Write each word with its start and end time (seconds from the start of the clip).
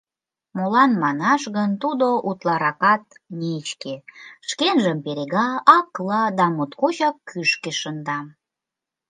Молан 0.57 0.91
манаш 1.03 1.41
гын 1.55 1.71
тудо 1.81 2.07
утларакат 2.29 3.03
нечке, 3.39 3.93
шкенжым 4.49 4.97
перега, 5.05 5.47
акла 5.77 6.21
да 6.37 6.45
моткочак 6.55 7.15
кӱшкӧ 7.29 7.71
шында. 7.79 8.19